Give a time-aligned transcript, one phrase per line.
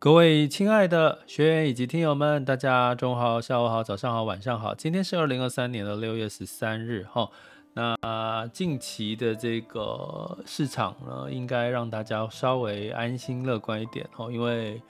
[0.00, 4.72] 各位亲爱的学员以及听友们，大家中午好、下午好、早上好、晚上好。
[4.72, 7.28] 今天是二零二三年的六月十三日，哈。
[7.74, 14.80] 那近期的这个市场呢，应该让大家稍微安心乐观一点，哈，因为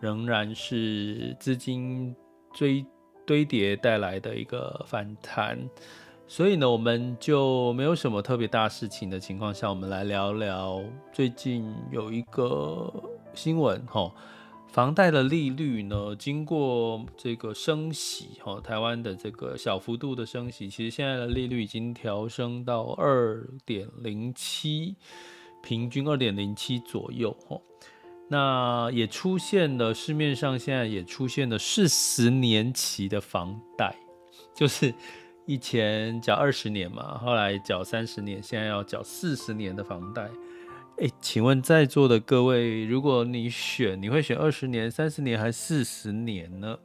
[0.00, 2.12] 仍然是资金
[2.52, 2.84] 追
[3.24, 5.56] 堆叠带来的一个反弹，
[6.26, 12.92] 所以呢，我们就没有什么特别大事情的情况下，我们来聊聊最近有一个
[13.32, 14.12] 新闻，哈。
[14.68, 24.94] 房贷的利率呢，经过这个升息，哈，台湾的这个小幅度的升息，其实现在的利率已经调升到二点零七，
[25.62, 27.58] 平均二点零七左右，哈。
[28.28, 33.96] 那也出现了市面上现在也出现了四十年期的房贷，
[34.54, 34.92] 就是
[35.46, 40.28] 以前缴二十年嘛，后来缴三十年，现在要缴四十年的房贷。
[40.98, 46.78] 哎，请问在座的各位，如果你选，你会选二十年、三十年还是四十年呢？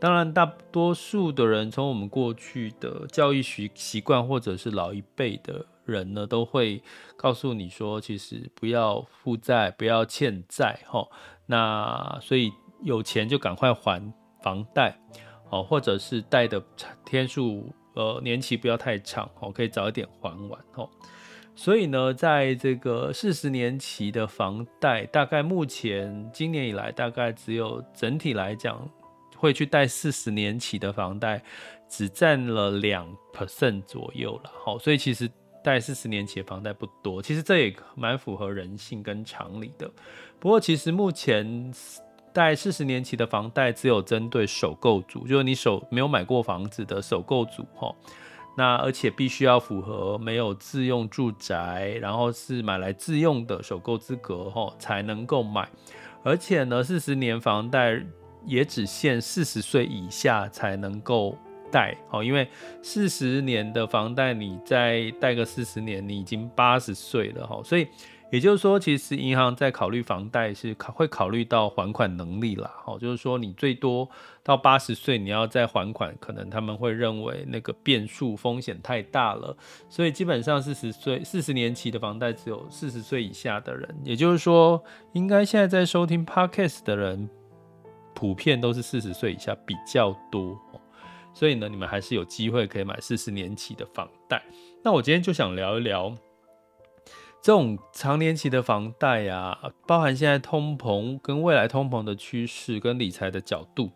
[0.00, 6.82] 当然，大多数的人从我们过去的教育习习惯，或者是老一辈的人呢，都会
[7.16, 11.06] 告诉你说，其实不要负债，不要欠债，哈。
[11.46, 14.98] 那所以有钱就赶快还房贷，
[15.50, 16.60] 哦，或者是贷的
[17.04, 20.90] 天数，呃，年期不要太长，哦，可以早一点还完，哦。
[21.54, 28.88] 所以呢，在这个四十年期的房贷，大概目前今年以来，大概只有整体来讲，
[29.36, 31.42] 会去贷四十年期的房贷，
[31.88, 34.50] 只占了两 percent 左右了。
[34.64, 35.30] 好，所以其实
[35.62, 39.88] 贷四十年期的房贷不多，其实这也蛮符合人性跟常理的。
[40.40, 41.72] 不过，其实目前
[42.32, 47.94] 贷四十年期的房贷，只有针对首购族，就是你手没有买过房子的首购族，哈。
[48.54, 55.68] 那而且必须要符合没有自用住宅，然后是买来自用的首购资格吼，才能够买。
[56.22, 58.00] 而且呢，四十年房贷
[58.44, 61.36] 也只限四十岁以下才能够
[61.70, 62.48] 贷哦，因为
[62.82, 67.86] 四十年的房贷你再贷个四十年，你已经八十岁了哈，所以。
[68.32, 72.72] 也就是说，其实银行在考虑房贷是考会考虑到还款能力啦。
[72.82, 74.08] 好，就是说你最多
[74.42, 79.54] 到八十岁你要再还款，可能他们会认为那个变数风险太大了。
[79.90, 83.94] 所以基本上四十岁四十年期的房贷只有四十岁以下的人。
[84.02, 84.82] 也就是说，
[85.12, 87.28] 应该现在在收听 Podcast 的人，
[88.14, 90.58] 普遍都是四十岁以下比较多。
[91.34, 94.42] 所以呢，你们还是有机会可以买四十年期的房贷。
[94.82, 96.16] 那我今天就想聊一聊。
[97.42, 103.90] 这种长年期的房贷啊，包含现在通膨跟未来通膨的趋势跟理财的角度，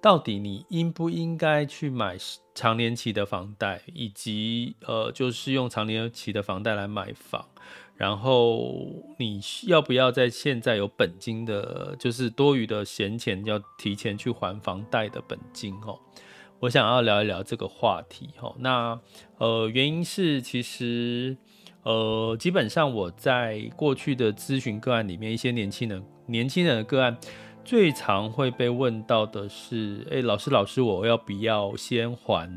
[0.00, 2.16] 到底你应不应该去买
[2.54, 7.44] 长年期的房贷，以及呃，就是用长年期的房贷来买房，
[7.96, 8.72] 然后
[9.18, 15.98] 你要不要在现在有本金的，就是多余的闲钱，要提前去还房贷的本金哦？
[16.60, 18.54] 我想要聊一聊这个话题哦。
[18.60, 19.00] 那
[19.38, 21.36] 呃，原因是其实。
[21.84, 27.16] 呃，基本上我在过去的咨询个案里面，一些年轻人、年轻人的个案，
[27.64, 32.48] 最常会被问到的是：哎，老师，老师，我要不要先还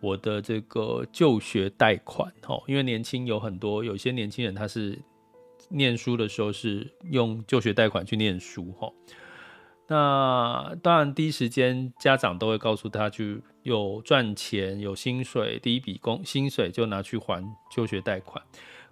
[0.00, 2.32] 我的这个就学贷款？
[2.46, 4.98] 哦，因为年轻有很多，有些年轻人他是
[5.68, 8.90] 念书的时候是用就学贷款去念书，哈。
[9.86, 13.24] 那当然，第一时间家长都会告诉他，就
[13.62, 18.42] 有赚钱、有薪水，第一笔工薪水就拿去还就学贷款。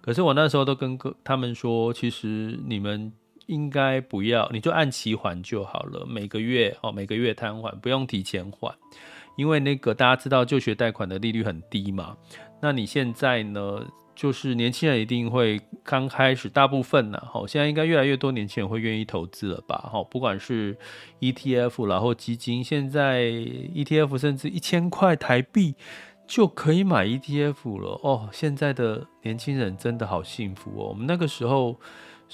[0.01, 3.11] 可是我那时候都跟他们说，其实你们
[3.47, 8.75] 应该不要，你就按期还就好了，每个月哦，每个月摊还，不用提前还，
[9.35, 12.15] 因为那个大家知道就学贷款的利率很低嘛。
[12.61, 13.83] 那你现在呢？
[14.15, 19.89] 就是年轻人一定会刚开始，大部分呢，好，现在应该越来越多年轻人会愿意投资了吧？
[19.91, 20.77] 好，不管是
[21.19, 25.75] ETF 然后基金，现在 ETF 甚至一千块台币
[26.27, 28.29] 就可以买 ETF 了哦。
[28.31, 30.89] 现在的年轻人真的好幸福哦。
[30.89, 31.79] 我们那个时候。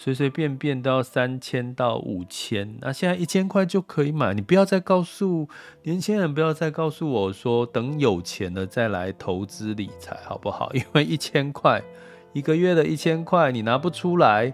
[0.02, 4.34] 随随便便都要三千到五千，那现在一千块就可以买。
[4.34, 5.46] 你不要再告诉
[5.84, 10.72] 年轻人，不要再告诉我说等有钱了再来投资理财，好不好？
[10.74, 11.84] 因为一千块
[12.32, 14.54] 一个月的一千块你拿不出来，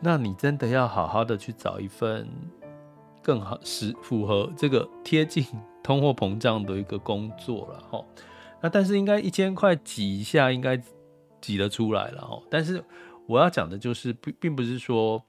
[0.00, 2.26] 那你真的要好好的去找一份
[3.22, 5.44] 更好、是符合这个贴近
[5.82, 8.02] 通货膨胀的一个工作了哈。
[8.62, 10.80] 那但是应该一千块挤一下应该
[11.42, 12.82] 挤得出来了哈，但是。
[13.28, 15.22] 我要讲的就是，并并不是说，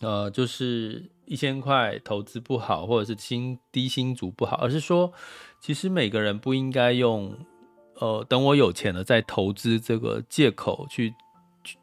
[0.00, 5.12] 呃，就是一千块投资不好，或者是薪低薪族不好，而是说，
[5.60, 7.36] 其实每个人不应该用，
[7.96, 11.12] 呃，等我有钱了再投资这个借口去，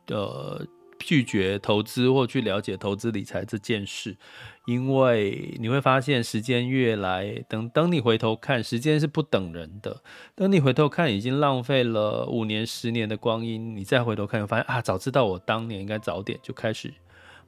[0.08, 0.66] 呃。
[1.00, 4.18] 拒绝投资或去了解投资理财这件事，
[4.66, 10.02] 因为你会发现时间越来，等等你回头看，时间是不等人的。
[10.36, 16.94] 等你回头看，已经浪费了五年、十年的光阴，你再回头看，发现啊，早知道我当年应该早点就开始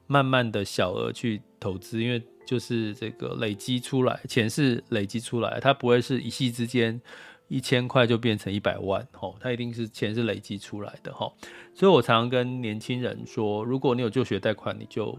[0.06, 7.00] 慢慢的小额去投资，因为就是这个累积出来，钱是累积出来，它不会是一夕之间。
[7.48, 11.34] 一千块就变成一百万，吼，它一定是钱是累积出来的，吼，
[11.74, 15.18] 所以我常常跟年轻人说，如果你有就学贷款，你就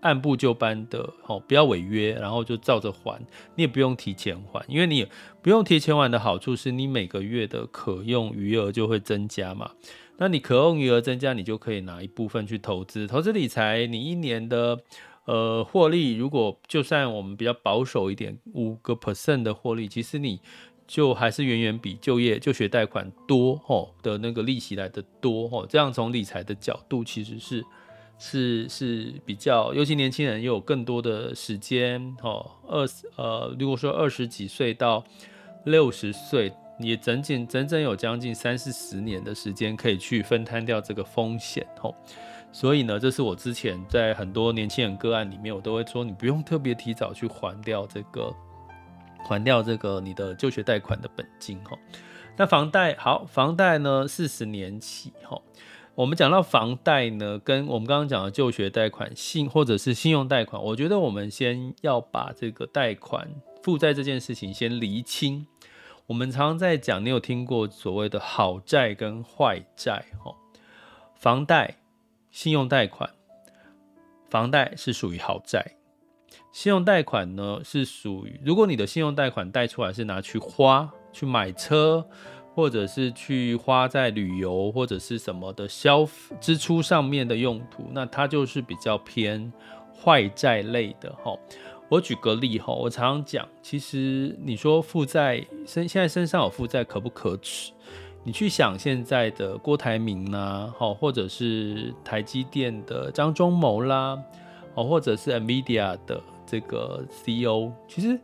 [0.00, 3.20] 按部就班的，吼，不要违约，然后就照着还，
[3.54, 5.06] 你也不用提前还，因为你
[5.42, 9.70] 不用提前还的好处是你每个月的可用余额就会增加嘛，
[10.16, 14.80] 那你可用余额增加，你就可以拿一部分去投资，投资理财，你一年的
[15.26, 20.40] 呃获利，如果就算我们比较保守一点，五个 percent 的获利，其实你。
[20.86, 27.64] 就还是远远比就业就学贷款多吼的那个利息来的多吼，这样从理财的角度其实是
[28.18, 35.02] 是是比较，尤其年轻人又有更多的时间吼，二十呃如果说二十几岁到
[35.64, 41.94] 六十岁，也整整整整有将近三四十年的时间可以去分摊掉这个风险吼，
[42.52, 48.30] 所以呢，这是我之前在很多年轻人个案里面，我都会说你不用特别提早去还掉这个。
[49.24, 51.76] 还掉这个你的就学贷款的本金哈，
[52.36, 55.40] 那房贷好，房贷呢四十年起哈。
[55.94, 63.28] 我们讲到房贷呢，跟我们刚刚讲的就学贷款信或者是信用贷款，我觉得我们先要把这个贷款
[63.62, 65.46] 负债这件事情先厘清。
[66.06, 70.34] 我们常常在讲，你有听过所谓的好债跟坏债哈？
[71.14, 71.76] 房贷、
[72.30, 73.08] 信用贷款，
[74.28, 75.76] 房贷是属于好债。
[76.52, 82.06] 信用贷款呢是属于，如果你的信用贷款贷出来是拿去花、去买车，
[82.54, 86.06] 或者是去花在旅游或者是什么的消
[86.40, 89.52] 支出上面的用途，那它就是比较偏
[89.92, 91.36] 坏债类的哈。
[91.88, 97.72] 我举个例哈，我常常讲，其实你说负债身现在身上有负债可不可耻？
[98.26, 104.18] 你去想现在的郭台铭呐，好，或者是台积电的张忠谋啦，
[104.74, 106.22] 哦，或者是 NVIDIA 的。
[106.46, 108.20] 这个 CEO 其实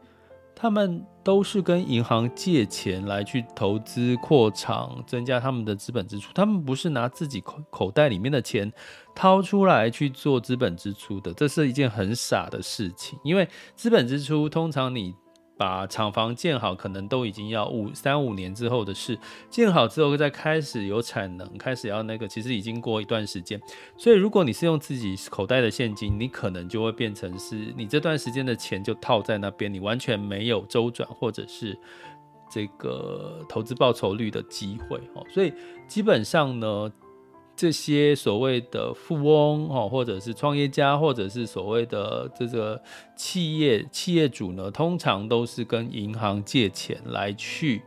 [0.55, 6.31] 他们都是跟银行借钱来去投资扩厂，增加他们的资本支出。
[6.35, 8.71] 他们不是拿自己口口袋里面的钱
[9.15, 13.19] 掏出来去做资本支出的，这是一件很傻的事情。
[13.25, 15.15] 因为资本支出通常你。
[15.61, 19.19] 把厂房建好，可能都已经要五三五年之后的事。
[19.51, 23.61] 建好之后再开始有产能，开始要那个，其实已经过一段时间。
[23.95, 31.79] 所以如果你是用自己口袋的现金，你可能就会变成是你这段时间的钱就套在那边，你完全没有周转或者是
[32.51, 35.23] 这个投资报酬率的机会哦。
[35.29, 35.53] 所以
[35.87, 36.91] 基本上呢。
[37.61, 42.83] 这些所谓的富翁哦，或者是创业家，或者是所谓的这个
[43.15, 47.83] 企业企业主呢，通常都是跟银行借钱来去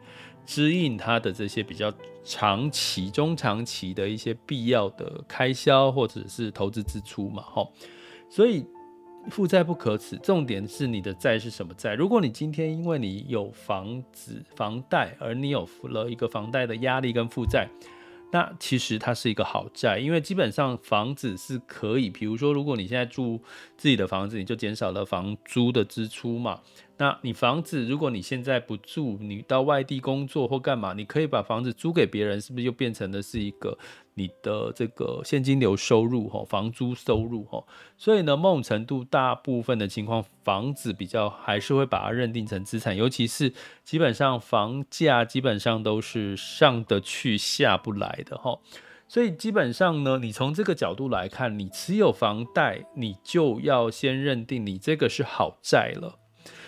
[0.45, 1.91] 支应他的这些比较
[2.23, 7.67] 长期、中长期的一些必要的开销，或者是投资支出嘛，哈。
[8.29, 8.63] 所以
[9.31, 11.95] 负债不可耻，重点是你的债是什么债？
[11.95, 17.67] 如果你今天因为你有房子房贷，而你有了一个房贷的压力跟负债。
[18.33, 23.39] 那其实它是一个好债，因为基本上房子是可以，比如说，如果你现在住
[23.77, 26.59] 自己的房子，你就减少了房租的支出嘛。
[26.97, 33.75] 那你房子，如果你现在不住，你到外地工作或干嘛，你可以把房子租给别人，是不是就变成的是一个
[34.13, 37.63] 你的这个现金流收入哈，房租收入哈？
[37.97, 43.51] 所以呢，某种程度，大部分的情况，房子比较还是会把它认定成资产，尤其是
[43.83, 48.59] 基本上房价基本上都是上得去下不来的哈。
[49.07, 56.19] 所以基本上呢，你从这个角度来看，你持有房贷，你就要先认定你这个是好债了。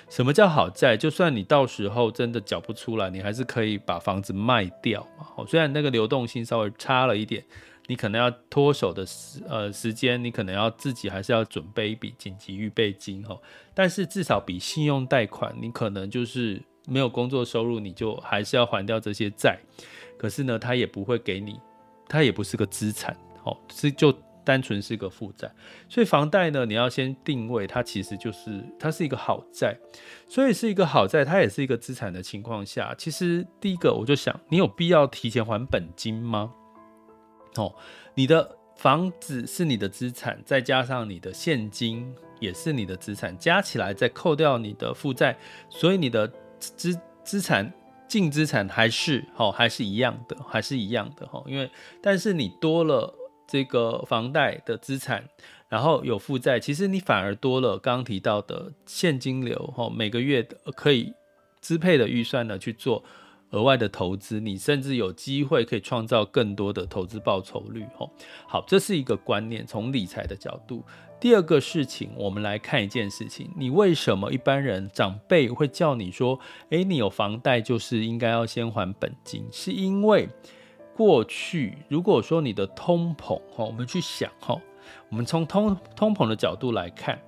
[0.09, 0.95] 什么叫好债？
[0.95, 5.27] 就算你到时候真的缴不出来，你还是可以把房子卖掉嘛。
[5.35, 7.43] 哦，虽然那个流动性稍微差了一点，
[7.87, 13.37] 你可能要脱手的时呃时间，你可能要自己还是要准备一笔紧急预备金哈。
[13.73, 19.59] 但是至少比信用贷款，你可能就是没有工作收入，你就还是要还掉这些债。
[20.17, 21.59] 可是呢，他也不会给你，
[22.07, 24.15] 他也不是个资产，哦，是就。
[24.45, 25.51] 单纯是个负债，
[25.89, 29.75] 所以房贷呢，你要先定位它，其实就是它是一个好债，
[30.29, 36.53] 所以是一个好债，它也是一个资产的情况下，其实第一个我就想，你有必要提前还本金吗？
[37.55, 37.73] 哦，
[38.13, 45.35] 你的房子是你的资产，再加上你的现金也是你的资产，加起来再扣掉你的负债，
[45.69, 47.73] 所以你的资资产
[48.07, 53.11] 净资产还是哦，还是一样的，还是一样的哈，因为但是你多了。
[53.47, 55.29] 这个房贷的资产，
[55.69, 60.43] 然后有负债，其实你反而多了刚刚提到的现金流，哈，每个月
[60.75, 61.13] 可以
[61.61, 63.03] 支配的预算呢去做
[63.51, 68.09] 额外的投资，你甚至有机会可以创造更多的投资报酬率，哈。
[68.47, 70.83] 好，这是一个观念，从理财的角度。
[71.19, 80.27] 第二个事情，我们来看一件事情，你为什么一般人长辈会叫你说，诶，你有房贷就是应该要先还本金，是因为。
[80.95, 84.57] 过去，如果说你的通膨哈，我们去想哈，
[85.09, 87.19] 我们从通通膨的角度来看，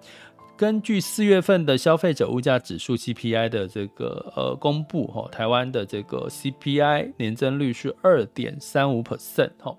[0.55, 9.75] 根据四月份的消费者物价指数 CPI 的这个呃公布哈，台湾的这个 CPI 年增率是二点三五 percent 哈，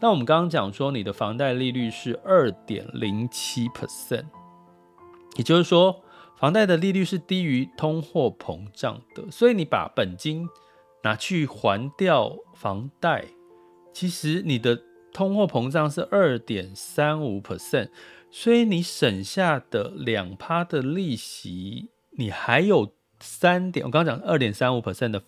[0.00, 4.24] 那我们刚刚讲说你的房贷利率是二点零七 percent，
[5.36, 6.02] 也就是说
[6.36, 10.48] 房贷的利率是低于通货膨胀的，所以你把本金。
[11.02, 13.24] 拿去还掉房贷，
[13.92, 17.88] 其实你的通货膨胀是二点三五 percent，
[18.30, 25.22] 所以你省下的两趴的利息，你还有三点，我刚刚讲二点三五 percent 的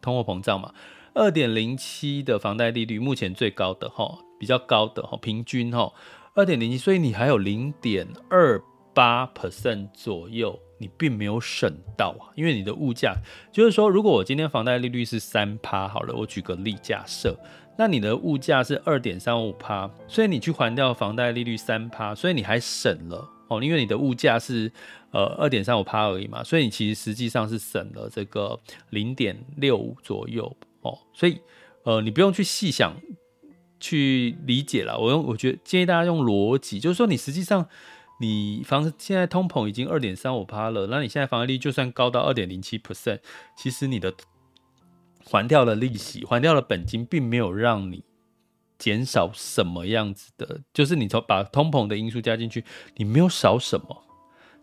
[0.00, 0.74] 通货膨胀嘛，
[1.14, 5.92] 二点零七的房贷利率目前最高的哈，比较高的哈，平均哈
[6.34, 8.62] 二点零七，所以你还有零点二
[8.94, 10.58] 八 percent 左右。
[10.80, 13.14] 你并没有省到啊，因为你的物价
[13.52, 17.38] 就是说，如果我今天房贷利率是三趴，好了，我举个例假设，
[17.76, 24.72] 那你的物价是二点三五趴，所以你去还掉房贷利率三趴，所以你还省了哦，因为你的物价是
[25.10, 28.58] 呃二点三五趴而已嘛，所以你其实实际上是省了这个
[28.88, 31.38] 零点六五左右哦，所以
[31.84, 32.96] 呃你不用去细想
[33.78, 37.68] 去理解了，我用我觉得建议大家用逻辑，就是说你实际上。
[38.22, 43.18] 你房子现在通膨已经二点三五趴了，那你现在房贷利率就算高到二点零七 percent，
[43.56, 44.12] 其实你的
[45.24, 48.04] 还掉的利息、还掉的本金，并没有让你
[48.76, 52.62] 减少什么样子的，就是你从把通膨的因素加进去，
[52.96, 54.04] 你没有少什么，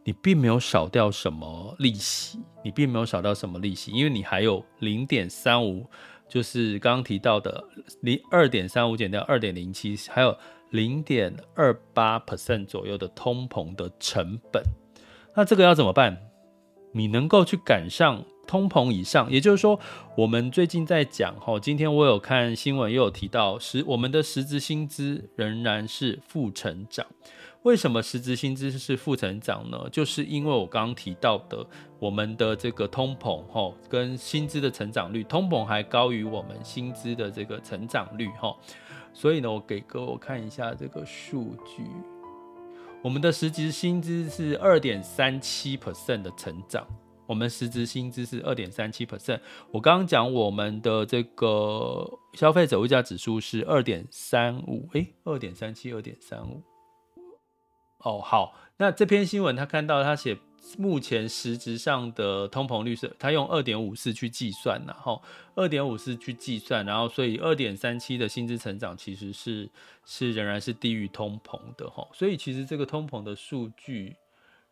[0.04, 5.90] 你并没有少掉什么利息，你并没有少掉什么利息，因为你还有零点三五，
[6.30, 7.64] 就是刚刚提到的
[8.02, 10.38] 零二点三五减掉二点零七，还有。
[10.70, 14.64] 零点二八 percent 左右的通膨的成本，
[15.36, 16.18] 那这个要怎么办？
[16.94, 19.80] 你能够去赶上通膨以上，也就是说，
[20.16, 27.06] 我们最近在讲哈，今天我有看新闻，又有提到，实我们的实质薪资仍然是负成长。
[27.64, 29.78] 为什么实质薪资是负成长呢？
[29.92, 31.66] 就是因为我刚刚提到的，
[32.00, 38.56] 我们的这个通膨哈，跟薪资的成长率，通膨还高于我们薪资的这个成长率哈。
[39.20, 41.84] 所以呢，我给各位看一下这个数据，
[43.02, 46.86] 我们的实质薪资是二点三七 percent 的成长，
[47.26, 49.40] 我们实质薪资是二点三七 percent。
[49.72, 56.62] 我刚刚讲我们的这个消费者物价指数是二点三五，诶，二点三七，二点三五。
[58.02, 60.38] 哦，好，那这篇新闻他看到他写。
[60.78, 65.22] 目前实质上的通膨率是，他用二点五四去计算，然后
[65.56, 69.70] 二点五四去计算，然后所以二点三七的薪资成长其实是
[70.06, 74.16] 是仍然是低于通膨的哈，所以其实这个通膨的数据，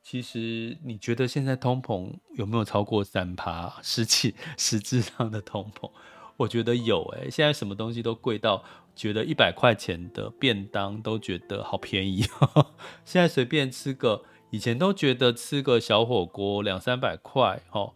[0.03, 3.79] 其实你觉得现在通膨有没有超过三趴？
[3.81, 5.89] 实 际实质上的通膨，
[6.37, 8.63] 我觉得有诶、现在什么东西都贵到
[8.95, 12.25] 觉得一百块钱的便当都觉得好便宜，
[13.05, 14.23] 现在随便吃个。
[14.55, 17.93] 以前都觉得吃个小火锅两三百块，哦，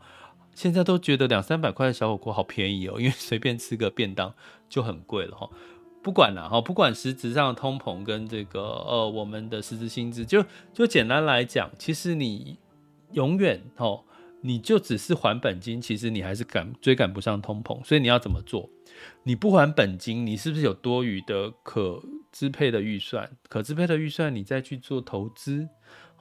[0.54, 4.34] 现在都觉得两三百块的小火锅好便宜哦，因为随便吃个便当
[4.68, 5.50] 就很贵了，哈。
[6.04, 12.58] 不管了，哈，不管实质上的通膨跟这个呃我们的实质薪资，就就简单来讲，其实你
[13.14, 14.04] 永远哦。
[14.42, 18.70] 你就只是还本金，其实你还是赶追赶不上通膨，所以你要怎么做？
[19.24, 22.02] 你不还本金，你是不是有多余的可
[22.32, 23.30] 支配的预算？
[23.50, 25.68] 可支配的预算，你再去做投资，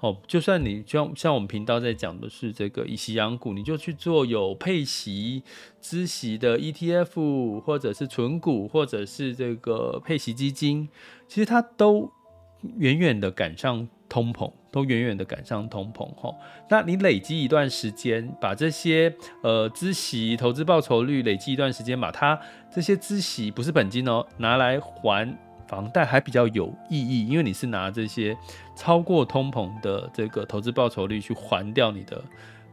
[0.00, 5.42] 哦，就算你像像我们频道在讲的是这个以息养股，你就去做有配息、
[5.82, 10.88] 孳息的 ETF，或者是存股，或者是这个配息基金，
[11.26, 12.10] 其实它都
[12.76, 13.88] 远远的赶上。
[14.10, 16.34] 通膨都远远的赶上通膨吼，
[16.70, 22.40] 那你累积一段时间，把这些呃孳息投资报酬率累积一段时间，把它
[22.74, 25.36] 这些孳息不是本金哦，拿来还
[25.68, 28.36] 房贷还比较有意义，因为你是拿这些
[28.74, 32.24] 超过通膨的这个投资报酬率去还掉你的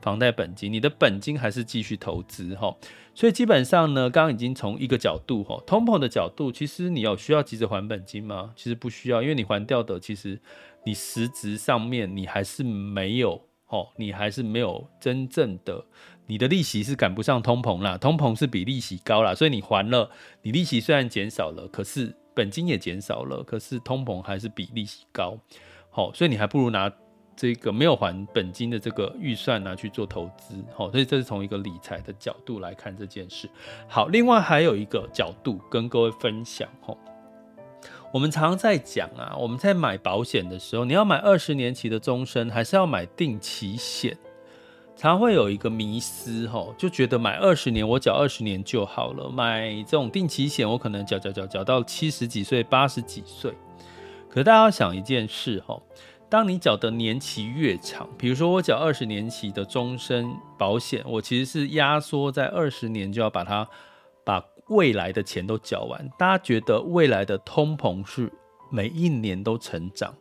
[0.01, 2.73] 房贷本金，你的本金还是继续投资哈，
[3.13, 8.51] 所以基本上呢，刚刚已经从一个角度哈，通膨的角度，其实你有需要急着还本金吗？
[8.55, 10.39] 其实不需要，因为你还掉的其实
[10.85, 15.83] 你实质上面你还是没有哦，你还是没有真正的
[16.27, 20.09] 你的利息是赶不上通膨啦，通膨是比利息高啦，所以你还了，
[20.43, 25.37] 你利息虽然减少了，可是本金也减少了，可是通膨还是比利息高，
[25.89, 26.91] 好，所以你还不如拿。
[27.37, 33.49] 这个没有还本金的这个预算拿去做投资，好，所以这是从一个理财的角度来看这件事。
[33.89, 36.97] 好，另外还有一个角度跟各位分享，吼，
[38.13, 44.17] 我们常常在讲啊，我们在买保险的时候，你要买二十年期的终身，还是要买定期险？
[44.95, 53.53] 常会有一个迷思，吼，就觉得买二十年我缴二十年就好了，买这种定期险我可能缴缴缴缴到七十几岁、八十几岁。
[54.29, 55.83] 可大家要想一件事，吼。
[56.27, 63.65] 当你缴的年期越长，比如说我缴二十年期的终身保险，我其实是压缩在二十年就要把它
[64.25, 66.09] 把未来的钱都缴完。
[66.17, 68.31] 大家觉得未来的通膨是
[68.71, 70.13] 每一年都成长，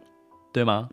[0.52, 0.90] 对吗？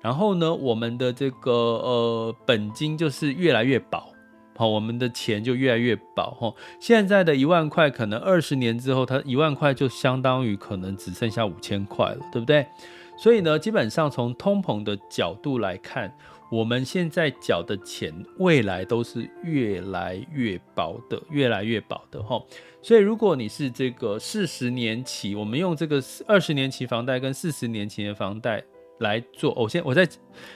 [0.00, 4.12] 然后呢，我们的这个呃本金就是越来越薄，
[4.56, 6.30] 好，我们的钱就越来越薄。
[6.38, 12.66] 哈，现在的一万块，可能二十年之后，它一万块就相当于可能只剩下五千块了，对不对？
[13.16, 16.10] 所以呢，基本上从通膨的角度来看，
[16.50, 22.42] 我们现在缴的钱，未来都是越来越薄的，越来越薄的哈。
[22.80, 28.64] 所以如果你是这个四十年期，我们用这个二十年期房贷跟四十年期的房贷
[29.00, 30.08] 来做，我先我再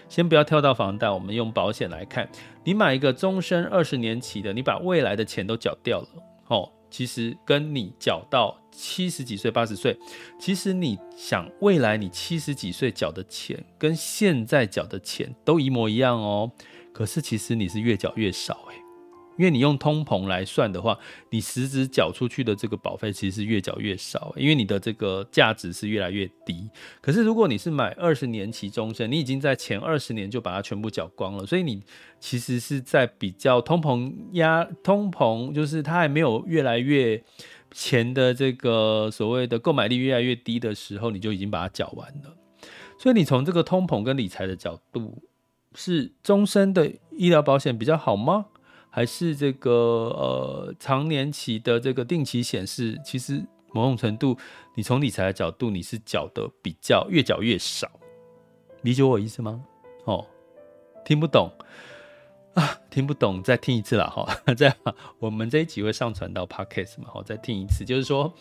[0.09, 2.29] 先不要跳到房贷，我们用保险来看，
[2.65, 6.09] 你买一个终身二十年期的，你把未来的钱都缴掉了，
[6.49, 6.71] 哦。
[6.91, 9.99] 其实跟你缴到七十几岁、八十岁，
[10.39, 16.53] 其实你想未来你七十几岁缴的钱，跟现在缴的钱都一模一样哦。
[16.93, 18.84] 可是其实你是越缴越少诶。
[19.37, 20.99] 因为你用通膨来算的话，
[21.31, 26.69] 你实质缴出去的这个保费其实是越缴越少，因为你的这个价值是越来越低。
[27.01, 31.83] 可是如果你是买二十年期终身，你已经在前二十年就把它全部缴光了，所以你
[32.21, 37.23] 其实是在比较通膨压通膨，就是它还没有越来越
[37.73, 42.37] 钱的这个所谓的购买力越来越低的时候，你就已经把它缴完了。
[42.97, 45.23] 所以你从这个通膨跟理财的角度，
[45.75, 48.47] 是终身的医疗保险比较好吗？
[48.95, 54.39] 还是这个呃长年期的这个定期显示，其实某种程度，
[54.77, 57.91] 你从理财的角度，你是缴的比较越缴越少，
[58.83, 59.61] 理解我意思吗？
[60.05, 60.25] 哦，
[61.05, 61.51] 听不懂
[62.55, 64.77] 啊，听不懂，再听一次啦哈， 这样
[65.19, 68.33] 我们这一集会上传到 Podcast 嘛，好，再听一次，就是说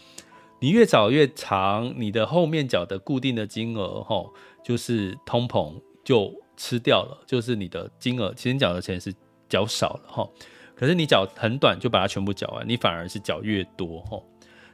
[0.59, 4.23] 你越缴越长，你的后面缴的固定的金额哈，
[4.63, 9.11] 就是通膨就吃掉了，就是你的金额，其实缴的钱是。
[9.53, 10.27] 缴少了哈，
[10.75, 14.19] 可是你缴很短就把它全部缴完，你反而是缴越多哈。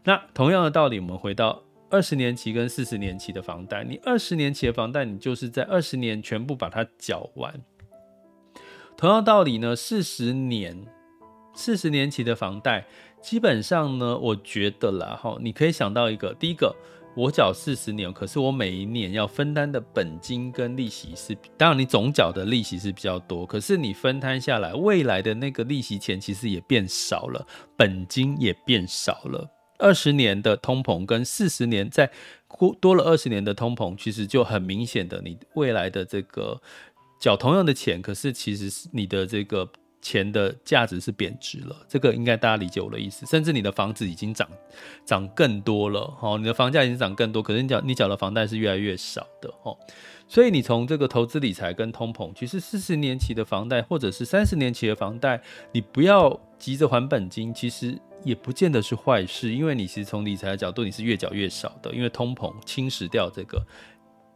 [0.06, 7.54] 那同样的道理，我们回到二十年期跟四十年期的房贷，你二十年期的房贷，你就是在二十年全部把它缴完。
[8.96, 10.86] 同样道理呢，四十年
[11.54, 12.86] 四十年期的房贷，
[13.22, 16.74] 基本上呢，我觉得啦哈，你可以想到一个，第一个。
[17.20, 29.46] 我缴四十年，可是我每一年要分担的本金跟利息是，当然你总缴的利息是比较多，可是你分摊下来，未来的那个利息钱其实也变少了，本金也变少了。
[29.80, 32.10] 二十年的通膨跟四十年再
[32.80, 36.62] 多了二十年的通膨，其实就很明显的，你未来的这个
[37.20, 39.70] 缴同样的钱，可是其实是你的这个
[40.02, 43.26] 钱的价值是贬值了，这个应该大家理解我的意思。
[43.26, 44.48] 甚至你的房子已经涨
[45.06, 49.78] 涨更多了，哦，你的房价已经涨更多，可是你缴你缴的房贷是越来越少的，哦。
[50.28, 63.62] 所以你从这个投资理财跟通膨，其实四十年期的房贷或者是三十年期的房贷，你不要急着还本金，其实也不见得是坏事，因为你其实从理财的角度，你是越缴越少的，因为通膨侵蚀掉这个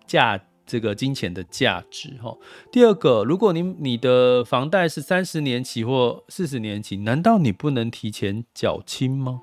[0.06, 0.40] 价。
[0.66, 2.36] 这个金钱的价值哈。
[2.72, 9.42] 第二个，如果你你的房贷是三十年期或四十年期，难道你不能提前缴清吗？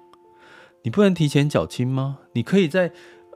[0.82, 2.18] 你不能提前缴清吗？
[2.32, 2.92] 你可以在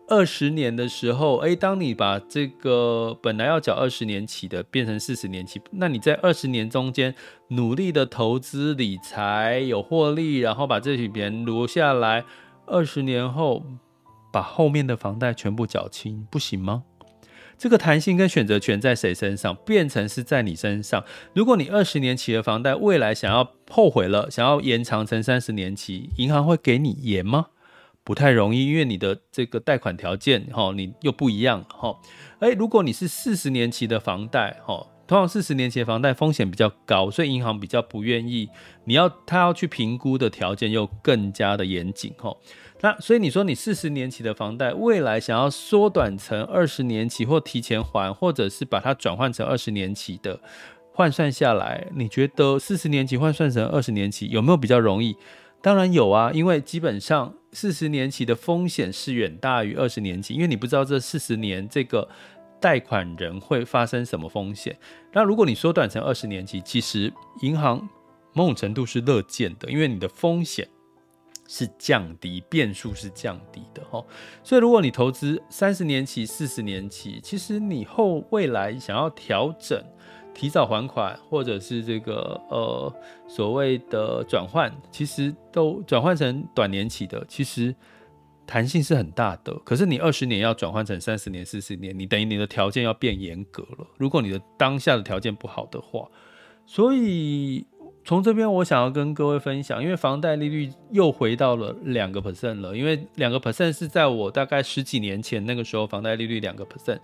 [0.08, 7.14] 二十年的时候，诶，当你把这个本来要缴二十年期的变成四十年期，那你在二十年中间
[7.48, 12.24] 努力的投资理财有获利，然后把这笔钱留下来，
[12.66, 13.62] 二十年后
[14.32, 16.84] 把后面的房贷全部缴清，不行吗？
[17.56, 19.54] 这个弹性跟选择权在谁身上？
[19.64, 21.04] 变成是在你身上。
[21.34, 27.46] 如果你二十年期的房贷，未来想要后悔了，想要延长成三十年期，银行会给你延吗？
[28.02, 31.96] 不太容易，因为你的这个贷款条件，哈，你又不一样，哈。
[32.40, 38.50] 诶，如果你是四十年期的房贷，哈，通常四十年期的房贷风险比较高，所以银行比较不愿意。
[38.84, 42.36] 你要他要去评估的条件又更加的严谨，哈。
[42.80, 50.38] 那所以你说你四十年期的房贷，未来想要缩短成二十年期或提前还，或者是把它转换成二十年期的，
[50.92, 55.16] 换算下来，你觉得四十年期换算成二十年期有没有比较容易？
[55.62, 62.06] 当然有啊，因为基本上四十年期的风险是远大于二十年期，因为你不知道这四十年这个
[62.60, 64.76] 贷款人会发生什么风险。
[65.12, 67.10] 那如果你缩短成二十年期，其实
[67.40, 67.88] 银行
[68.34, 70.68] 某种程度是乐见的，因为你的风险。
[71.46, 74.02] 是降低，变数是降低的哈，
[74.42, 79.78] 所以如果你投资三十年期、四十年期，其实你后未来想要调整、
[80.32, 82.92] 提早还款，或者是这个呃
[83.28, 87.74] 所谓的转换，其实都转换成短年期的，其实
[88.46, 89.54] 弹性是很大的。
[89.64, 93.86] 可是你二十年要转换成三十年、四十年，你等于你的条件要变严格了。
[93.98, 96.08] 如果你的当下的条件不好的话，
[96.64, 97.66] 所以。
[98.04, 102.76] 从这边，我想要跟各位分享，因为房贷利率又回到了两个 percent 了。
[102.76, 106.98] 因为两个 percent 是在我大概十几年前那个时候，房贷利率两个 percent，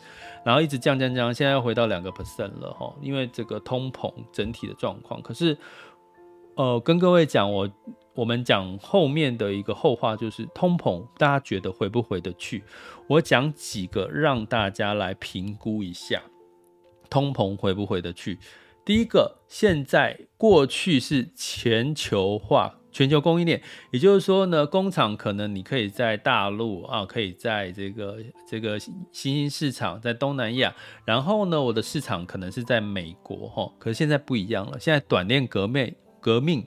[0.44, 2.94] 然后一直降降降，现在又回到两个 percent 了哈。
[3.00, 5.56] 因为这个通膨整体的状况，可是
[6.56, 7.70] 呃，跟各位讲，我
[8.14, 12.62] 我们讲后面的一个后话，就是通膨，大家觉得回不回得去？
[13.06, 16.20] 我讲几个让大家来评估一下，
[17.08, 18.38] 通膨回不回得去。
[18.90, 28.16] 第一个，现在过去是全球化、全球供应链，也就是说呢，工厂可能你可以在大陆啊，可以在这个
[28.48, 30.74] 这个新兴市场，在东南亚，
[31.04, 33.72] 然后呢，我的市场可能是在美国哈。
[33.78, 36.64] 可是现在不一样了，现在短链革命革命，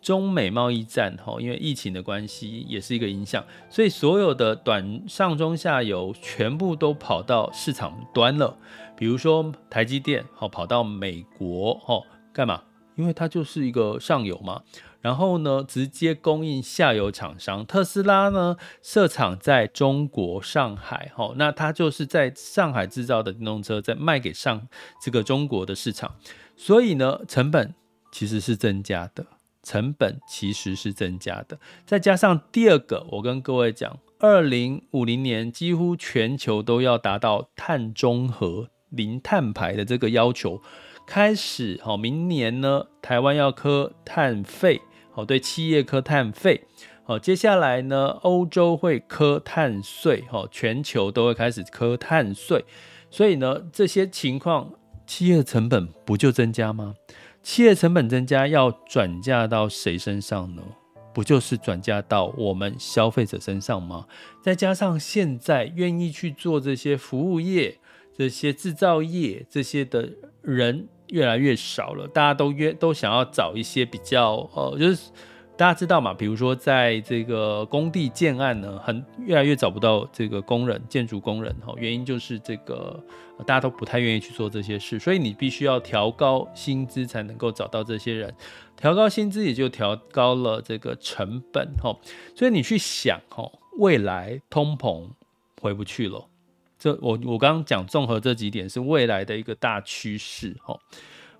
[0.00, 8.56] 中美贸易战哈，因为疫情的关系也是一个影响，所以所有的短上中下游全部都跑到市场端了。
[8.96, 12.62] 比如说台积电，好跑到美国，哦，干嘛？
[12.96, 14.62] 因为它就是一个上游嘛。
[15.00, 17.64] 然后呢，直接供应下游厂商。
[17.64, 24.66] 特斯拉呢，设厂在中国上海，好，那它就是在上海制造的电动车，在卖给上
[25.00, 26.16] 这个中国的市场。
[26.56, 27.72] 所以呢，成本
[28.10, 29.24] 其实是增加的，
[29.62, 31.58] 成本其实是增加的。
[31.86, 38.68] 再加上第二个，我跟各位讲，二零五零年几乎全球都要达到碳中和。
[38.90, 40.62] 零碳排的这个要求
[41.06, 44.80] 开始，好，明年呢，台湾要科碳费，
[45.12, 46.64] 好，对企业科碳费，
[47.04, 52.64] 好，接下来呢，欧洲会科碳税，好，全球都会开始科碳税，
[53.10, 54.72] 所以呢，这些情况，
[55.06, 56.94] 企业成本不就增加吗？
[57.48, 60.62] 企业成本增加要转嫁到谁身上呢？
[61.14, 64.04] 不就是转嫁到我们消费者身上吗？
[64.42, 67.78] 再加上现在愿意去做这些服务业。
[68.14, 70.10] 这些制造业这些的
[70.42, 75.10] 人越来越少了，大家都约都想要找一些比较呃，就是
[75.58, 83.02] 大家知道嘛，比如说在这个工地建案呢，很越来越找不到这个工人，建筑工人哈，原因就是这个
[83.38, 88.32] 大家都不太愿意去做这些事，所以你必须要调高薪资才能够找到这些人，
[88.76, 91.98] 调高薪资也就调高了这个成本哈，
[92.36, 95.08] 所以你去想哈，未来通膨
[95.60, 96.24] 回不去了。
[96.78, 100.78] 这我我刚刚讲综合这几点是未来的一个大趋势哈，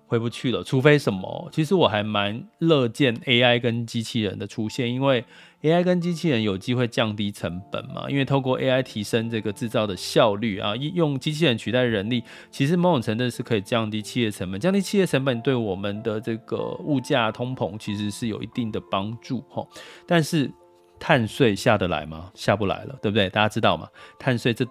[0.09, 1.47] 回不去了，除非什么？
[1.53, 5.23] 其实我还蛮乐见 AI 跟机器人的出现，因为
[5.61, 8.09] AI 跟机器人有机会降低成本嘛。
[8.09, 14.59] 因为透过 AI 提升这个制造的效率啊，用机器人取代人力，其实某种程度是可以降低企业成本。
[14.59, 19.63] 降低企业成本对我们的这个物价通膨其实是有一定的帮助哈。
[20.07, 20.51] 但是
[20.99, 22.31] 碳税下得来吗？
[22.33, 23.29] 下不来了，对不对？
[23.29, 23.87] 大家知道吗？
[24.17, 24.65] 碳税这。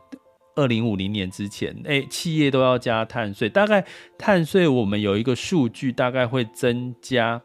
[0.59, 3.49] 二零五零年之前，哎，企业都要加碳税。
[3.49, 3.87] 大概
[4.19, 7.41] 碳税我们有一个数据，大概会增加、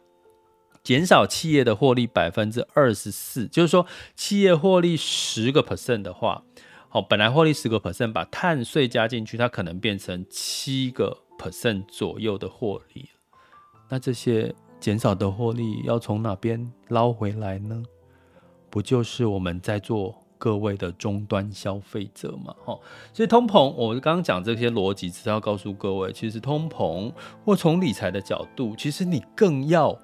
[0.84, 3.48] 减少企业的获利百分之二十四。
[3.48, 6.44] 就是说，企业获利十个 percent 的话，
[6.90, 13.08] 好，本来获利十个 percent，把碳税加进去，它可能变成七个 percent 左右的获利。
[13.90, 17.84] 那这些减少的获利要从哪边捞回来呢？
[18.72, 20.23] 不就是我们在做？
[20.44, 22.78] 各位的终端消费者嘛，哈，
[23.14, 27.14] 所以通膨，我刚刚讲这些逻辑，只是要告诉各位，其实通膨
[27.46, 29.98] 或从理财的角度，其实你更要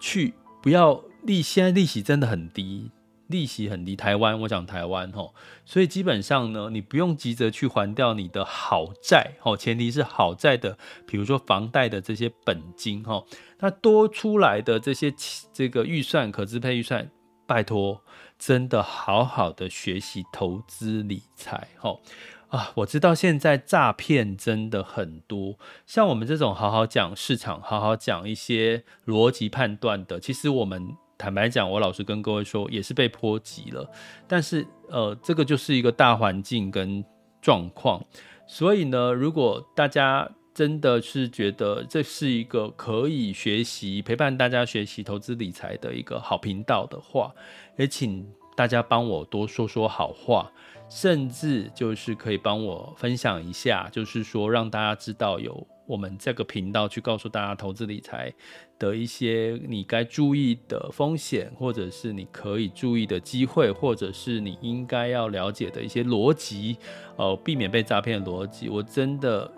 [0.00, 2.90] 去不要利，现在利息真的很低，
[3.28, 3.94] 利息很低。
[3.94, 5.30] 台湾，我讲台湾，哈，
[5.64, 10.76] 所以基本上呢，你不用急着去还掉你的好债，哈，前提是好债的，
[11.06, 13.22] 比如说房贷的这些本金，哈，
[13.60, 15.14] 那多出来的这些
[15.52, 17.08] 这个预算可支配预算，
[17.46, 18.00] 拜托。
[18.38, 22.00] 真的好好的学习投资理财，吼
[22.48, 22.70] 啊！
[22.76, 33.90] 我知道现在诈骗真的很多，像我们这种好好讲市场、好好讲一些逻辑判断的，其实我们坦白讲，我老实跟各位说，也是被波及了。
[34.28, 37.04] 但是呃，这个就是一个大环境跟
[37.40, 38.04] 状况，
[38.46, 47.34] 所以呢，如果大家真的是觉得这是一个可以学习、陪伴大家学习投资理财的一个好频道的话，
[47.76, 48.24] 也请
[48.56, 50.48] 大家帮我多说说好话，
[50.88, 58.32] 甚至就是可以帮我分享一下，就是说让大家知道有我们这个频道去告诉大家投资理财
[58.78, 66.76] 的一些你该注意的风险，或者是你可以注意的机会，或者是你应该要了解的一些逻辑，
[67.16, 68.68] 呃，避免被诈骗的逻辑。
[68.68, 69.50] 我真的。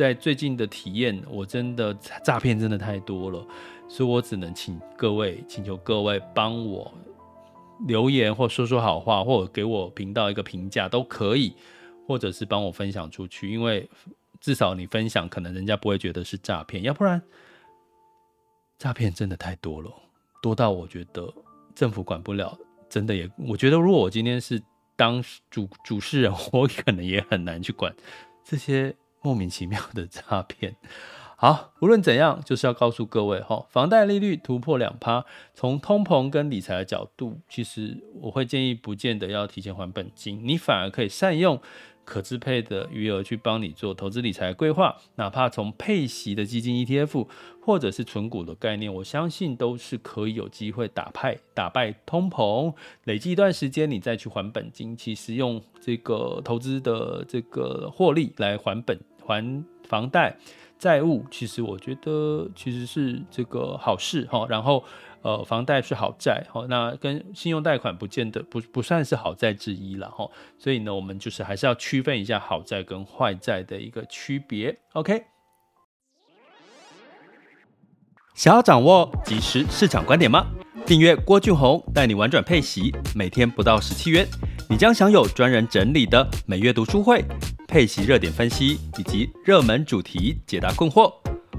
[0.00, 1.92] 在最近的体验，我真的
[2.24, 3.46] 诈骗真的太多了，
[3.86, 6.90] 所以我只能请各位，请求各位帮我
[7.86, 11.54] 留言或说说好话，或者给我频道一个评价都可以，
[12.06, 13.86] 或者是帮我分享出去，因为
[14.40, 17.20] 至少你分享，可能人家不会觉得是诈骗，要不然
[18.78, 19.92] 诈骗真的太多了，
[20.40, 21.30] 多到我觉得
[21.74, 22.58] 政府管不了，
[22.88, 24.62] 真的也，我觉得如果我今天是
[24.96, 27.94] 当主主事人，我可能也很难去管
[28.42, 28.96] 这些。
[29.22, 30.76] 莫名其妙的诈骗，
[31.36, 41.58] 好，无论怎样，就是要告诉各位哈，房贷利率突破两趴，从通膨跟理财的角度，其实我会建议，不见得要提前还本金，你反而可以善用
[42.04, 47.26] 可支配的余额去帮你做投资理财规划，哪怕从配息的基金 ETF
[47.62, 58.98] 或者是存股的概念，我相信都是可以有机会打败打败通膨，累积一段时间你再去还本金，其实用这个投资的这个获利来还本。
[59.30, 60.36] 还房贷
[60.78, 64.46] 债务，其实我觉得其实是这个好事哈。
[64.48, 64.84] 然后
[65.22, 70.28] 呃，房贷是好债哈，那跟信用贷款不见得不不算是好债之一了哈。
[70.58, 74.78] 所以呢，我们就是还是要区分一下好债跟坏债的一个区别。
[74.94, 75.24] OK，
[78.34, 80.46] 想要掌握即时市场观点吗？
[80.86, 84.26] 订阅郭俊宏带你玩转配息，每天不到十七元，
[84.70, 87.22] 你将享有专人整理的每月读书会。
[87.70, 91.14] 配息热点分析以及热门主题解答困惑，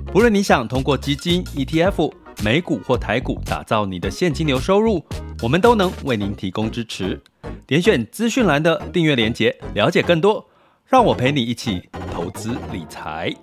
[0.08, 5.02] 不论你想通过基金、ETF、美股或台股打造你的现金流收入，
[5.41, 7.19] 我们都能为您提供支持。
[7.65, 10.45] 点选资讯栏的订阅连结，了解更多。
[10.86, 13.34] 让我陪你一起投资理财。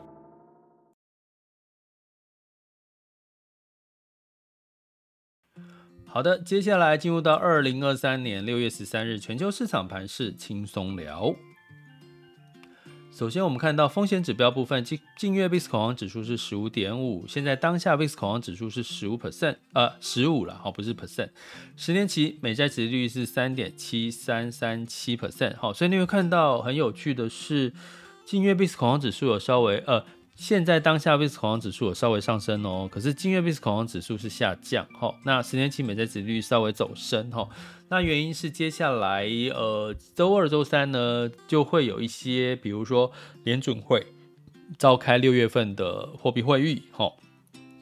[6.05, 11.35] 好的，接下来进入到二零二三年六月十三日全球市场盘势轻松聊。
[13.19, 21.31] 首先，我们看到风险指标部分，近近月 VIX 恐慌指数是十五点五，现在当下 VIX 恐慌指数是十五 percent，呃，十五了，好，不是 percent。
[21.77, 27.73] 十年期美债殖利率是三点七三三七 percent，好，所以你会看到很有趣的是，
[28.25, 30.05] 近月 VIX 恐慌指数有稍微呃。
[30.39, 35.13] 现在当下 VIX 恐慌指数有稍微上升哦，可是今月 VIX 恐慌指数是下降哈。
[35.25, 37.49] 那十年期美债殖率稍微走升哈。
[37.89, 43.11] 那原因是接下来呃周二、周三呢就会有一些，比如说
[43.43, 44.07] 联准会
[44.79, 47.11] 召开六月份的货币会议哈。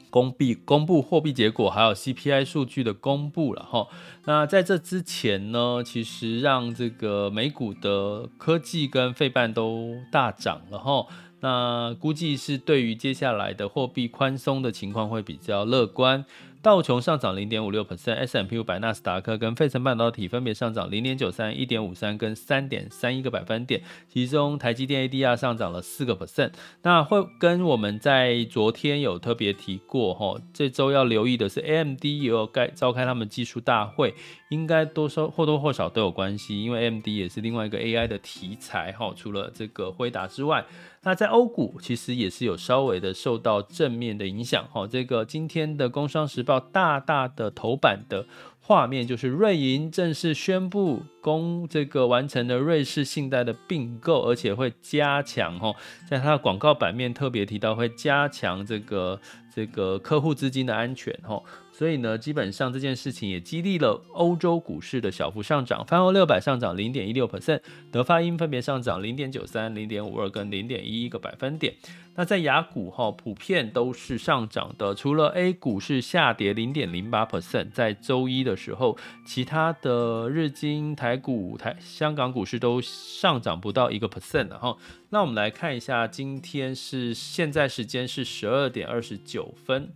[0.09, 3.87] 公币公布货币结果，还有 CPI 数据的公布了哈。
[4.27, 11.07] 那在这之前呢，其实让这个美股的科技跟费半都大涨了哈。
[11.39, 16.25] 那估计是对于接下来的货币宽松的情况会比较乐观。
[16.59, 26.51] 道琼上涨零点五六 percent，S&P 五百、纳斯达克跟费城半导体分别上涨零点九三、一点五三跟三点三一个百分点，其中台积电 ADR 上涨了四个 percent。
[26.81, 34.15] 那会跟我们在昨天有特别提过哈，这周要留意的是 AMD 也有该召开他们技术大会，
[34.49, 40.65] 应该多少或多或少都有关系，因为 M D 也是另外一个 AI 的题材哈，除了这个辉达之外。
[41.03, 48.25] 那在欧股其实也是有稍微的受到正面的影响哈，这个今天的《工商时报》大大的头版的
[48.59, 55.73] 画面就是瑞银正式宣布公这个完成了瑞士信贷的并购，而且会加强哈，
[56.09, 59.21] 在它的广告版面特别提到会加强这个
[59.55, 61.41] 这个客户资金的安全哈。
[61.77, 67.61] 所以呢，基本上这件事情也激励了欧洲股市的小幅上涨，泛欧六百上涨零点一六 percent，
[67.91, 71.75] 德法英分别上涨零点九三、零点五二跟零点一一个百分点。
[72.15, 84.75] 那在雅股哈，普遍都是上涨的，除了 A 股是下跌零点零八 percent，在周一的时候，其他的日经、台股、台香港股市都上涨不到一个 percent 的哈。
[85.11, 89.93] 那我们来看一下，今天是现在时间是十二点二十九分。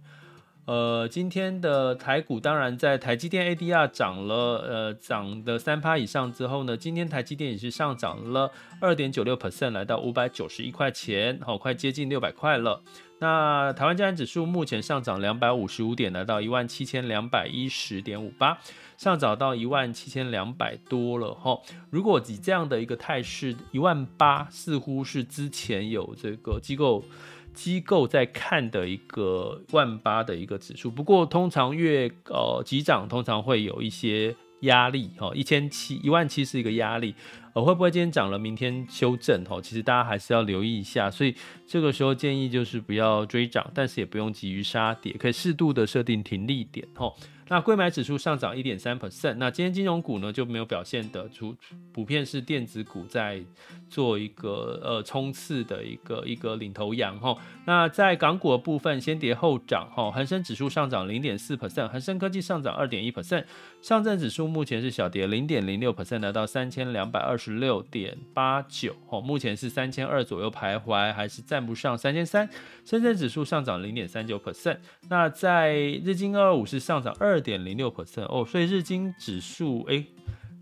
[0.71, 12.81] 呃，今天的台股当然在台积电 ADR 涨了，呃，涨的三趴以上之后呢，今天台积电也是上涨了二点九六 percent，来到五百九十一块钱，好，快接近六百块了。
[13.19, 18.57] 那台湾加权指数目前上涨两百五十五点，来到一万七千两百一十点五八，
[18.95, 21.59] 上涨到一万七千两百多了哈。
[21.89, 27.03] 如果以这样的一个态势，一万八似乎是之前有这个机构。
[27.53, 37.15] 机构在看的一个万八的一个指数，不过通常越呃急涨，通常会有一些压力哈，一千七一万七是一个压力，
[37.53, 39.59] 呃会不会今天涨了，明天修正哈？
[39.61, 41.35] 其实大家还是要留意一下，所以
[41.65, 47.11] 这个时候建议就是不要追涨，但是也不用急于杀跌，可以适度的设定停利点哈。
[47.51, 51.53] 那柜买指数上涨一点三 percent，那今天金融股呢就没有表现的出，
[51.91, 53.43] 普遍是电子股在
[53.89, 57.35] 做一个呃冲刺的一个一个领头羊哈。
[57.65, 63.43] 那在港股的部分先跌后涨哈，恒生指数上涨零点四 percent，恒生科技上涨二点一 percent，
[63.81, 72.47] 上证指数目前是小跌零点零六 percent，来到三千两百二十六点八九哦，目前是三千二左右徘徊，还是站不上三千三。
[72.85, 74.77] 深圳指数上涨零点三九 percent，
[75.09, 80.05] 那在日经二二五是上涨二点零六 percent 哦，所以日经指数诶，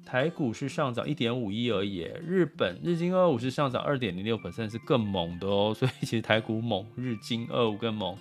[0.05, 8.17] 台股是上涨一点五一而已，日本日经二五是上涨二点零六 percent 是更猛的哦，所以其实台股猛，日经二五更猛。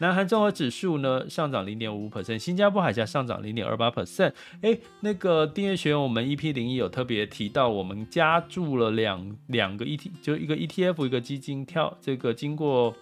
[0.00, 4.32] 南韩综合指数呢上涨零点五 percent，新加坡海峡上涨零点二八 percent。
[4.62, 12.94] 哎，那个订阅学员，我们 EP 零一有特别提到，我们加注了两两个 ET，就一个 ETF 一个基金跳这个经过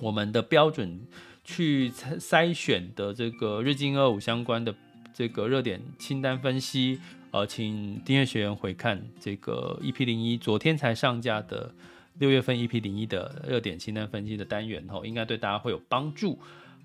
[0.00, 1.00] 我们的标准。
[1.42, 4.72] 去筛选的这个日经二五相关的
[5.12, 7.00] 这个热点清单分析，
[7.32, 11.74] 呃，请订阅学员回看这个 EP 零一昨天才上架的
[12.18, 16.38] 六月份 EP 零一的热点清单分析的单元吼，应该对大家会有帮助。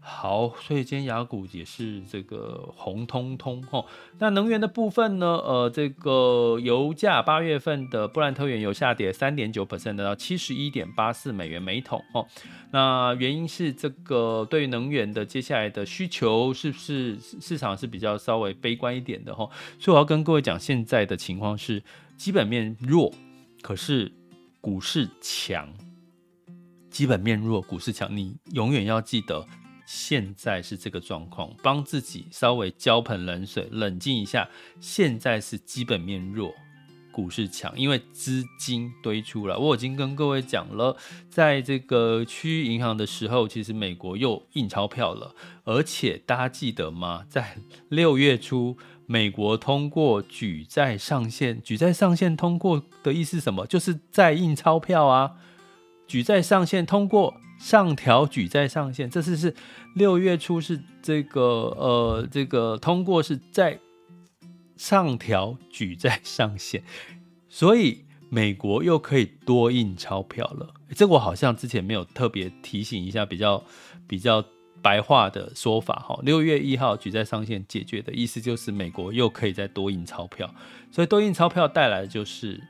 [0.07, 3.83] 好，所以今天雅股也是这个红彤彤哈。
[4.19, 5.25] 那能源的部分呢？
[5.25, 12.27] 呃，这个油价八月份的布兰特原油下跌三点九 percent，到七十一点八四美元每桶哦。
[12.69, 19.49] 那原因是这个对于能源的接下来的需求是不是市场是比较稍微悲观一点的哈？
[19.79, 21.81] 所以我要跟各位讲，现在的情况是
[22.15, 23.11] 基本面弱，
[23.63, 24.11] 可是
[24.65, 25.71] 股市强。
[26.89, 29.45] 基本面弱，股市强，你永远要记得。
[29.85, 34.49] 现在是这个状况，帮自己稍微浇盆冷水，冷静一下。
[34.79, 36.51] 现在是基本面弱，
[37.11, 39.55] 股市强，因为资金堆出来。
[39.55, 40.97] 我已经跟各位讲了，
[41.29, 47.23] 在这个区域银行的时候，其实美国又印钞票了，而且大家记得吗？
[47.29, 47.55] 在
[47.89, 48.75] 六月初，
[49.05, 53.65] 美国通过举债上限，举债上限通过的意思是什么？
[53.65, 55.33] 就是在印钞票啊，
[56.07, 57.35] 举债上限通过。
[57.57, 59.55] 上调举债上限，这次是
[59.95, 63.79] 六月初是这个呃这个通过是在
[64.75, 66.83] 上调举债上限，
[67.47, 70.73] 所以美国又可以多印钞票了。
[70.93, 73.63] 这个我好像之前没有特别提醒一下，比较
[74.05, 74.43] 比较
[74.85, 76.19] 白话的说法哈。
[76.21, 80.53] 六月一号举债上限解决的意思就是美国又可以再多印钞票，
[80.91, 82.61] 所以多印钞票带来的就是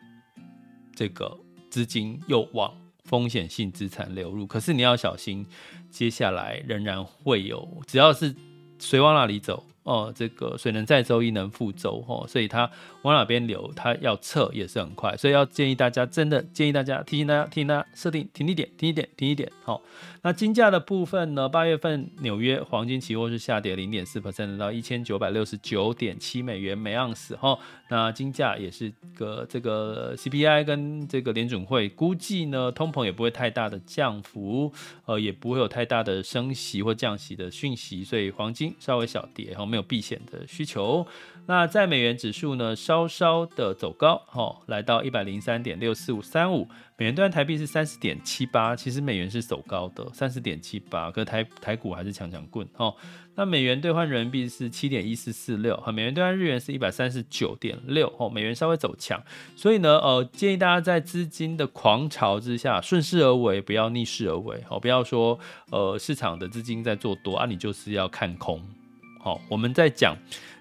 [0.95, 1.37] 这个
[1.69, 2.73] 资金又往。
[3.05, 5.45] 风险性资产流入，可是你要小心，
[5.91, 8.33] 接下来仍然会有，只要是
[8.79, 12.67] 谁往哪里走，哦，这个水能载舟，亦能覆舟吼，所以它
[13.03, 19.51] 往哪边流，它要撤也是很快，所以要建议大家，真的建议大家提醒大家，提醒大家设定停一点，停一点，停一点。
[19.63, 19.79] 好，
[20.23, 21.47] 那金价的部分呢？
[21.47, 27.55] 八月份纽约黄金期货是下跌零点四 percent，到一千九百六十九点七美元每盎司哈。
[27.87, 34.73] 那金价也是个这个 CPI 跟这个联准会估计呢，通膨也不会太大的降幅，
[35.05, 41.05] 呃，也不会有太大的升息或降息的讯息，所以黄金稍微小跌然后，没有避险的需求。
[41.47, 46.67] 那在美元指数呢，稍稍的走高，哈，来到一百零三点六四五三五，
[46.97, 52.93] 美元兑台币是三十点七八，其实美元是走高的，三十点七八，可台台股还是强强棍，哈。
[53.37, 59.21] 那美元兑换人民币是七点一四四六，哈，美元兑换日元是一百三十九点六，哈，美元稍微走强，
[59.55, 65.37] 所以呢，呃，建议大家在资金的狂潮之下，顺势而为，不要逆势而为，哦，不要说，
[65.69, 68.59] 呃，市场的资金在做多啊，你就是要看空，
[69.19, 70.17] 好，我们在讲。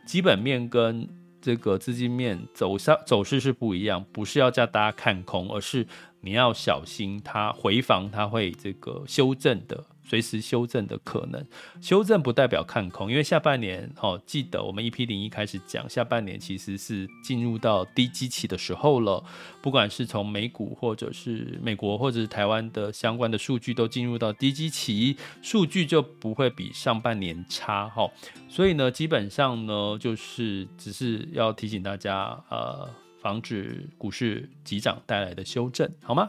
[0.06, 1.08] 基本面跟
[1.40, 5.86] 这个资金面走向走势是不一样，不是要叫大家看空，而是
[6.20, 9.84] 你要小心它回防，它会这个修正的。
[10.04, 11.44] 随时修正的可能，
[11.80, 19.24] 修正不代表看空，因为下半年哦，记得我们 EP 零一开始讲，下半年其实是进入到低基期的时候了。
[19.62, 28.10] 不管是从美股或者是美国或者是台湾的相关的数据都进入到低基期，数据就不会比上半年差哈。
[28.48, 32.88] 所以呢，基本上呢，就是只是要提醒大家，呃，
[33.22, 36.28] 防止股市急涨带来的修正，好吗？